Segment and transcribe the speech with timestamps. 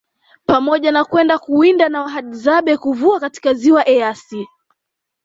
[0.45, 4.47] Pamoja na kwenda kuwinda na wahadzabe Kuvua katika Ziwa Eyasi